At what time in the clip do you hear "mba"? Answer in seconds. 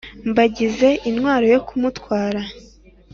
0.29-0.43